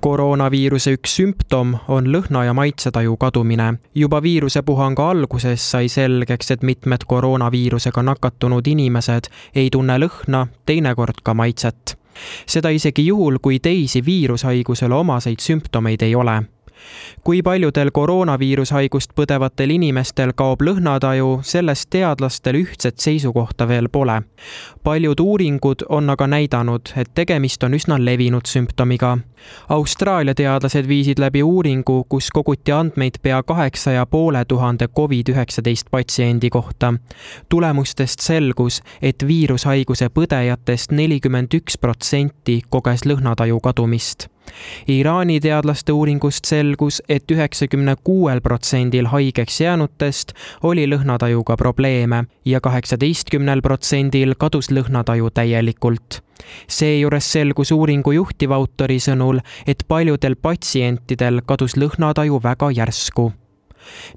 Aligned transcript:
koroonaviiruse 0.00 0.92
üks 0.96 1.16
sümptom 1.16 1.74
on 1.88 2.06
lõhna- 2.06 2.44
ja 2.44 2.54
maitsetaju 2.54 3.16
kadumine. 3.16 3.74
juba 3.94 4.22
viirusepuhangu 4.22 5.02
alguses 5.02 5.70
sai 5.70 5.88
selgeks, 5.88 6.50
et 6.50 6.62
mitmed 6.62 7.00
koroonaviirusega 7.06 8.02
nakatunud 8.02 8.66
inimesed 8.66 9.28
ei 9.54 9.70
tunne 9.70 9.98
lõhna, 9.98 10.46
teinekord 10.66 11.20
ka 11.22 11.34
maitset. 11.34 11.98
seda 12.46 12.68
isegi 12.68 13.06
juhul, 13.06 13.38
kui 13.42 13.58
teisi 13.58 14.04
viirushaigusele 14.04 14.94
omaseid 14.94 15.40
sümptomeid 15.40 16.02
ei 16.02 16.14
ole 16.14 16.42
kui 17.24 17.42
paljudel 17.42 17.90
koroonaviirushaigust 17.92 19.12
põdevatel 19.16 19.74
inimestel 19.74 20.32
kaob 20.36 20.62
lõhnataju, 20.64 21.40
sellest 21.42 21.90
teadlastel 21.90 22.60
ühtset 22.62 22.98
seisukohta 22.98 23.68
veel 23.68 23.88
pole. 23.88 24.22
paljud 24.82 25.20
uuringud 25.20 25.84
on 25.88 26.10
aga 26.10 26.26
näidanud, 26.26 26.92
et 26.96 27.10
tegemist 27.14 27.62
on 27.62 27.74
üsna 27.74 28.04
levinud 28.04 28.46
sümptomiga. 28.46 29.18
Austraalia 29.68 30.34
teadlased 30.34 30.88
viisid 30.88 31.18
läbi 31.18 31.42
uuringu, 31.42 32.04
kus 32.08 32.30
koguti 32.30 32.72
andmeid 32.72 33.20
pea 33.22 33.42
kaheksa 33.42 33.90
ja 33.90 34.06
poole 34.06 34.44
tuhande 34.44 34.88
Covid-19 34.98 35.88
patsiendi 35.90 36.50
kohta. 36.50 36.94
tulemustest 37.48 38.20
selgus, 38.20 38.82
et 39.02 39.26
viirushaiguse 39.26 40.08
põdejatest 40.08 40.92
nelikümmend 40.92 41.54
üks 41.54 41.78
protsenti 41.78 42.62
koges 42.70 43.06
lõhnataju 43.06 43.60
kadumist 43.60 44.28
Iraani 44.88 45.40
teadlaste 45.40 45.92
uuringust 45.92 46.44
selgus 46.44 47.02
et, 47.08 47.22
et 47.22 47.30
üheksakümne 47.36 47.94
kuuel 48.04 48.40
protsendil 48.40 49.06
haigeks 49.12 49.60
jäänutest 49.60 50.32
oli 50.62 50.86
lõhnatajuga 50.90 51.56
probleeme 51.56 52.24
ja 52.44 52.60
kaheksateistkümnel 52.60 53.62
protsendil 53.62 54.34
kadus 54.38 54.70
lõhnataju 54.70 55.30
täielikult 55.34 56.22
seejuures 56.68 57.32
selgus 57.32 57.72
uuringu 57.72 58.12
juhtivautori 58.16 59.00
sõnul, 59.00 59.42
et 59.66 59.84
paljudel 59.88 60.36
patsientidel 60.36 61.42
kadus 61.46 61.76
lõhnataju 61.76 62.42
väga 62.42 62.70
järsku 62.80 63.30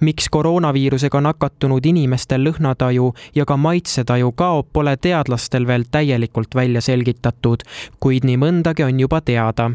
miks 0.01 0.29
koroonaviirusega 0.29 1.21
nakatunud 1.21 1.85
inimestel 1.85 2.43
lõhnataju 2.47 3.11
ja 3.35 3.45
ka 3.45 3.57
maitsetaju 3.57 4.31
kaob, 4.31 4.69
pole 4.73 4.95
teadlastel 4.97 5.67
veel 5.67 5.85
täielikult 5.91 6.55
välja 6.55 6.81
selgitatud, 6.81 7.63
kuid 7.99 8.27
nii 8.27 8.37
mõndagi 8.37 8.85
on 8.87 8.99
juba 8.99 9.21
teada. 9.21 9.71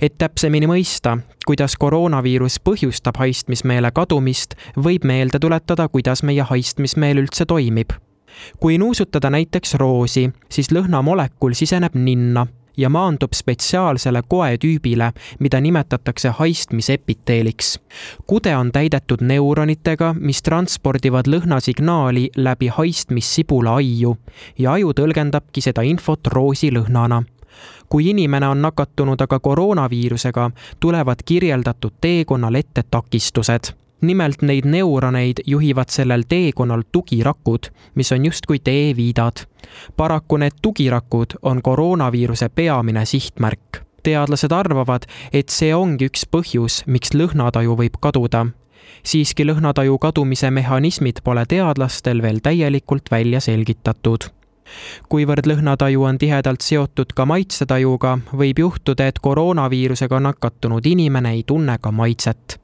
et 0.00 0.18
täpsemini 0.18 0.66
mõista, 0.66 1.18
kuidas 1.46 1.76
koroonaviirus 1.76 2.58
põhjustab 2.60 3.16
haistmismeele 3.18 3.90
kadumist, 3.94 4.54
võib 4.76 5.04
meelde 5.04 5.38
tuletada, 5.38 5.88
kuidas 5.88 6.22
meie 6.22 6.42
haistmismeel 6.42 7.22
üldse 7.22 7.46
toimib 7.46 7.94
kui 8.60 8.78
nuusutada 8.78 9.30
näiteks 9.30 9.74
roosi, 9.74 10.30
siis 10.50 10.72
lõhnamolekul 10.72 11.54
siseneb 11.54 11.94
ninna 11.94 12.46
ja 12.78 12.88
maandub 12.88 13.32
spetsiaalsele 13.34 14.22
koetüübile, 14.28 15.12
mida 15.38 15.60
nimetatakse 15.60 16.28
haistmisepiteeliks. 16.28 17.80
kude 18.26 18.56
on 18.56 18.72
täidetud 18.72 19.20
neuronitega, 19.20 20.14
mis 20.18 20.42
transpordivad 20.42 21.26
lõhnasignaali 21.26 22.28
läbi 22.36 22.68
haistmissibula 22.68 23.74
aiu 23.74 24.16
ja 24.58 24.72
aju 24.72 24.92
tõlgendabki 24.92 25.60
seda 25.60 25.82
infot 25.82 26.26
roosi 26.26 26.70
lõhnana 26.70 27.22
kui 27.88 28.10
inimene 28.10 28.48
on 28.48 28.62
nakatunud 28.62 29.20
aga 29.20 29.38
koroonaviirusega, 29.40 30.50
tulevad 30.80 31.24
kirjeldatud 31.24 31.92
teekonnal 32.00 32.54
ette 32.54 32.82
takistused 32.90 33.72
nimelt 34.00 34.42
neid 34.42 34.64
neuroneid 34.64 35.42
juhivad 35.46 35.90
sellel 35.90 36.22
teekonnal 36.28 36.82
tugirakud, 36.92 37.70
mis 37.94 38.12
on 38.12 38.24
justkui 38.24 38.58
teeviidad. 38.58 39.46
paraku 39.96 40.36
need 40.36 40.52
tugirakud 40.62 41.26
on 41.42 41.62
koroonaviiruse 41.62 42.48
peamine 42.48 43.04
sihtmärk. 43.04 43.82
teadlased 44.02 44.52
arvavad, 44.52 45.02
et 45.32 45.48
see 45.48 45.74
ongi 45.74 46.06
üks 46.06 46.24
põhjus, 46.30 46.82
miks 46.86 47.14
lõhnataju 47.14 47.76
võib 47.76 47.98
kaduda. 48.00 48.46
siiski 49.02 49.44
lõhnataju 49.44 49.98
kadumise 49.98 50.50
mehhanismid 50.50 51.20
pole 51.24 51.46
teadlastel 51.46 52.22
veel 52.22 52.40
täielikult 52.40 53.10
välja 53.10 53.40
selgitatud 53.40 54.30
kuivõrd 55.08 55.46
lõhnataju 55.46 56.02
on 56.04 56.18
tihedalt 56.18 56.60
seotud 56.60 57.12
ka 57.16 57.24
maitsetajuga, 57.24 58.18
võib 58.36 58.58
juhtuda, 58.58 59.06
et 59.06 59.18
koroonaviirusega 59.18 60.20
nakatunud 60.20 60.86
inimene 60.86 61.32
ei 61.32 61.42
tunne 61.46 61.78
ka 61.80 61.92
maitset 61.92 62.57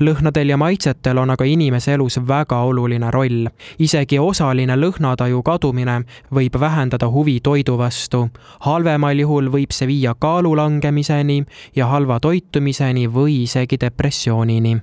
lõhnadel 0.00 0.52
ja 0.52 0.56
maitsetel 0.56 1.18
on 1.18 1.30
aga 1.30 1.44
inimese 1.44 1.94
elus 1.94 2.18
väga 2.28 2.62
oluline 2.62 3.10
roll. 3.10 3.48
isegi 3.78 4.18
osaline 4.18 4.76
lõhnataju 4.76 5.42
kadumine 5.42 6.02
võib 6.34 6.60
vähendada 6.60 7.08
huvi 7.08 7.40
toidu 7.40 7.78
vastu. 7.78 8.28
halvemal 8.60 9.18
juhul 9.18 9.50
võib 9.52 9.72
see 9.72 9.86
viia 9.86 10.14
kaalu 10.14 10.56
langemiseni 10.56 11.44
ja 11.76 11.86
halva 11.86 12.20
toitumiseni 12.20 13.08
või 13.08 13.42
isegi 13.42 13.80
depressioonini 13.80 14.80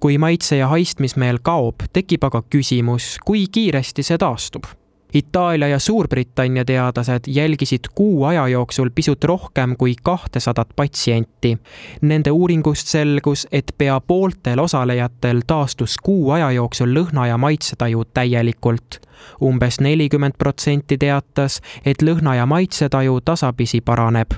kui 0.00 0.18
maitse 0.18 0.56
ja 0.56 0.68
haistmismeel 0.68 1.40
kaob, 1.42 1.82
tekib 1.92 2.24
aga 2.24 2.42
küsimus, 2.50 3.16
kui 3.24 3.46
kiiresti 3.52 4.02
see 4.06 4.18
taastub 4.18 4.70
Itaalia 5.14 5.68
ja 5.68 5.78
Suurbritannia 5.78 6.64
teadlased 6.64 7.20
jälgisid 7.26 7.80
kuu 7.94 8.24
aja 8.24 8.48
jooksul 8.48 8.90
pisut 8.94 9.24
rohkem 9.24 9.76
kui 9.76 9.94
kahtesadat 10.02 10.68
patsienti. 10.76 11.58
Nende 12.00 12.30
uuringust 12.30 12.86
selgus, 12.86 13.46
et 13.52 13.72
pea 13.78 14.00
pooltel 14.00 14.58
osalejatel 14.58 15.40
taastus 15.46 15.96
kuu 16.02 16.30
aja 16.30 16.50
jooksul 16.50 16.94
lõhna 16.94 17.26
ja 17.26 17.38
maitsetaju 17.38 18.04
täielikult. 18.04 19.00
umbes 19.42 19.80
nelikümmend 19.80 20.34
protsenti 20.38 20.98
teatas, 20.98 21.60
et 21.84 22.02
lõhna 22.02 22.34
ja 22.34 22.46
maitsetaju 22.46 23.20
tasapisi 23.20 23.80
paraneb 23.80 24.30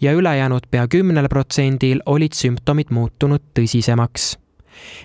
ja 0.00 0.12
ülejäänud 0.12 0.66
pea 0.70 0.88
kümnel 0.88 1.28
protsendil 1.28 2.00
olid 2.06 2.32
sümptomid 2.32 2.90
muutunud 2.90 3.42
tõsisemaks 3.54 4.41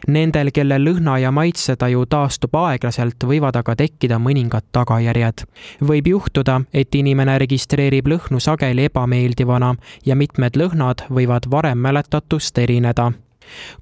Nendel, 0.08 0.52
kellel 0.54 0.86
lõhna 0.86 1.18
ja 1.22 1.32
maitsetaju 1.32 2.06
taastub 2.06 2.56
aeglaselt, 2.56 3.24
võivad 3.24 3.56
aga 3.56 3.76
tekkida 3.76 4.20
mõningad 4.20 4.66
tagajärjed. 4.72 5.46
võib 5.82 6.08
juhtuda, 6.08 6.62
et 6.74 6.96
inimene 6.96 7.38
registreerib 7.40 8.08
lõhnu 8.08 8.40
sageli 8.40 8.90
ebameeldivana 8.90 9.76
ja 10.06 10.16
mitmed 10.16 10.58
lõhnad 10.58 11.08
võivad 11.10 11.50
varem 11.52 11.78
mäletatust 11.78 12.58
erineda. 12.58 13.12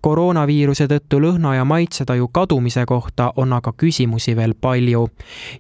Koroonaviiruse 0.02 0.88
tõttu 0.88 1.20
lõhna 1.22 1.56
ja 1.56 1.66
maitsetaju 1.66 2.28
kadumise 2.28 2.86
kohta 2.86 3.32
on 3.36 3.54
aga 3.54 3.74
küsimusi 3.78 4.36
veel 4.36 4.54
palju. 4.62 5.08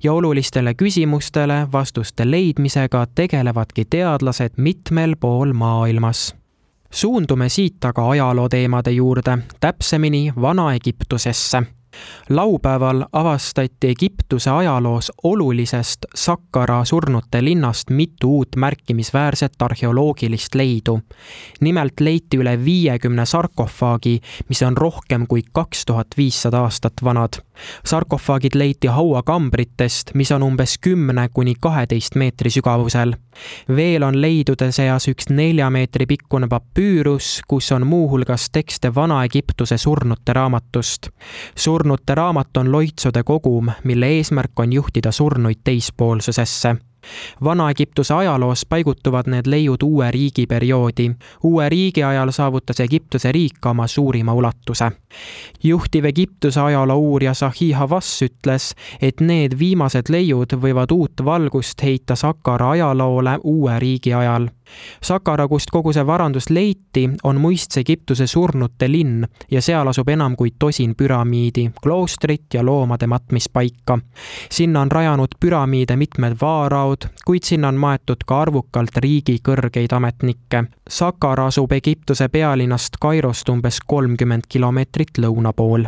Ja 0.04 0.14
olulistele 0.14 0.74
küsimustele 0.74 1.68
vastuste 1.72 2.32
leidmisega 2.32 3.06
tegelevadki 3.16 3.86
teadlased 3.90 4.58
mitmel 4.58 5.16
pool 5.20 5.54
maailmas 5.54 6.34
suundume 6.96 7.50
siit 7.50 7.86
aga 7.86 8.10
ajaloo 8.10 8.50
teemade 8.50 8.92
juurde, 8.92 9.38
täpsemini 9.60 10.34
Vana-Egiptusesse 10.42 11.64
laupäeval 12.30 13.06
avastati 13.12 13.88
Egiptuse 13.88 14.50
ajaloos 14.50 15.12
olulisest 15.24 16.06
Sakkara 16.16 16.86
surnute 16.86 17.44
linnast 17.44 17.90
mitu 17.90 18.38
uut 18.38 18.56
märkimisväärset 18.56 19.62
arheoloogilist 19.62 20.56
leidu. 20.56 21.00
nimelt 21.62 22.00
leiti 22.00 22.38
üle 22.38 22.66
viiekümne 22.66 23.26
sarkofaagi, 23.26 24.20
mis 24.50 24.62
on 24.62 24.78
rohkem 24.78 25.28
kui 25.28 25.42
kaks 25.54 25.86
tuhat 25.86 26.08
viissada 26.18 26.60
aastat 26.60 26.94
vanad. 27.04 27.34
sarkofaagid 27.86 28.56
leiti 28.56 28.88
hauakambritest, 28.88 30.14
mis 30.14 30.32
on 30.32 30.44
umbes 30.44 30.78
kümne 30.78 31.30
kuni 31.34 31.54
kaheteist 31.60 32.16
meetri 32.16 32.50
sügavusel. 32.50 33.16
veel 33.76 34.04
on 34.04 34.22
leidude 34.22 34.72
seas 34.72 35.08
üks 35.08 35.30
nelja 35.30 35.70
meetri 35.70 36.06
pikkune 36.06 36.48
papüürus, 36.48 37.42
kus 37.48 37.72
on 37.72 37.88
muuhulgas 37.88 38.50
tekste 38.52 38.96
Vana-Egiptuse 38.96 39.78
surnute 39.78 40.34
raamatust. 40.34 41.10
sur 41.56 41.85
surnute 41.86 42.16
raamat 42.16 42.58
on 42.58 42.72
loitsude 42.72 43.24
kogum, 43.24 43.70
mille 43.84 44.08
eesmärk 44.08 44.60
on 44.60 44.74
juhtida 44.74 45.12
surnuid 45.12 45.60
teispoolsusesse 45.64 46.76
Vana-Egiptuse 47.44 48.14
ajaloos 48.14 48.66
paigutuvad 48.66 49.28
need 49.28 49.48
leiud 49.48 49.84
uue 49.84 50.12
riigi 50.12 50.48
perioodi. 50.48 51.12
uue 51.44 51.70
riigi 51.70 52.04
ajal 52.04 52.32
saavutas 52.32 52.80
Egiptuse 52.80 53.32
riik 53.32 53.66
oma 53.66 53.88
suurima 53.88 54.34
ulatuse. 54.34 54.92
juhtiv 55.64 56.06
Egiptuse 56.06 56.60
ajaloo 56.60 56.98
uurija 56.98 57.34
Zahi 57.34 57.72
Hawass 57.72 58.22
ütles, 58.22 58.74
et 59.02 59.22
need 59.22 59.60
viimased 59.60 60.10
leiud 60.10 60.54
võivad 60.54 60.92
uut 60.92 61.26
valgust 61.26 61.84
heita 61.84 62.16
Sakara 62.16 62.70
ajaloole 62.70 63.40
uue 63.44 63.80
riigi 63.80 64.14
ajal. 64.14 64.48
Sakara, 65.02 65.48
kust 65.48 65.70
kogu 65.72 65.94
see 65.94 66.06
varandus 66.08 66.50
leiti, 66.50 67.06
on 67.24 67.40
muistse 67.42 67.80
Egiptuse 67.80 68.28
surnute 68.28 68.88
linn 68.92 69.26
ja 69.52 69.62
seal 69.62 69.88
asub 69.88 70.10
enam 70.10 70.36
kui 70.36 70.52
tosin 70.60 70.96
püramiidi, 70.96 71.70
kloostrit 71.84 72.54
ja 72.54 72.66
loomade 72.66 73.08
matmispaika. 73.08 74.00
sinna 74.52 74.82
on 74.82 74.92
rajanud 74.92 75.38
püramiide 75.40 75.96
mitmed 75.96 76.38
vaaraod, 76.42 76.95
olnud, 76.96 77.16
kuid 77.26 77.44
sinna 77.44 77.68
on 77.68 77.76
maetud 77.76 78.24
ka 78.26 78.42
arvukalt 78.42 78.98
riigi 78.98 79.40
kõrgeid 79.44 79.94
ametnikke. 79.94 80.64
Sakara 80.90 81.48
asub 81.48 81.72
Egiptuse 81.72 82.30
pealinnast 82.30 82.98
Kairost 83.00 83.50
umbes 83.50 83.80
kolmkümmend 83.86 84.44
kilomeetrit 84.50 85.18
lõuna 85.18 85.54
pool 85.54 85.86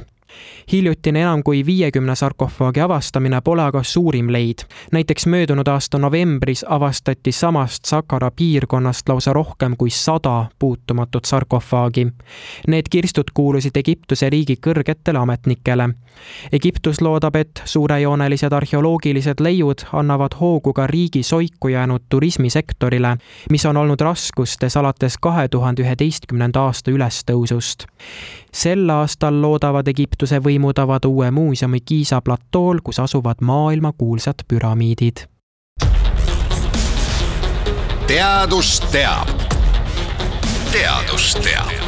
hiljutine 0.72 1.22
enam 1.22 1.44
kui 1.44 1.66
viiekümne 1.66 2.16
sarkofaagi 2.16 2.82
avastamine 2.82 3.42
pole 3.42 3.64
aga 3.64 3.84
suurim 3.84 4.32
leid. 4.32 4.60
näiteks 4.92 5.26
möödunud 5.26 5.68
aasta 5.68 5.98
novembris 5.98 6.66
avastati 6.70 7.32
samast 7.32 7.86
Sakara 7.86 8.32
piirkonnast 8.32 9.10
lausa 9.10 9.34
rohkem 9.34 9.78
kui 9.78 9.90
sada 9.90 10.46
puutumatut 10.60 11.26
sarkofaagi. 11.26 12.08
Need 12.68 12.86
kirstud 12.90 13.32
kuulusid 13.34 13.78
Egiptuse 13.78 14.30
riigi 14.30 14.58
kõrgetele 14.68 15.18
ametnikele. 15.18 15.90
Egiptus 16.52 17.02
loodab, 17.02 17.36
et 17.36 17.62
suurejoonelised 17.66 18.54
arheoloogilised 18.54 19.40
leiud 19.40 19.86
annavad 19.94 20.36
hoogu 20.40 20.74
ka 20.74 20.88
riigi 20.88 21.24
soiku 21.24 21.68
jäänud 21.68 22.02
turismisektorile, 22.10 23.18
mis 23.50 23.66
on 23.66 23.78
olnud 23.78 24.02
raskustes 24.02 24.78
alates 24.78 25.18
kahe 25.22 25.48
tuhande 25.48 25.82
üheteistkümnenda 25.82 26.62
aasta 26.62 26.92
ülestõusust. 26.92 27.86
sel 28.54 28.90
aastal 28.90 29.42
loodavad 29.42 29.88
Egiptuse 29.88 30.27
Egiptuse 30.28 30.44
võimud 30.44 30.80
avada 30.82 31.08
uue 31.08 31.30
muuseumi 31.32 31.80
Kiisa 31.80 32.20
platool, 32.22 32.82
kus 32.84 33.00
asuvad 33.00 33.40
maailmakuulsad 33.42 34.44
püramiidid. 34.48 35.24
teadus 38.08 38.80
teab. 38.92 39.28
teadus 40.72 41.36
teab 41.40 41.87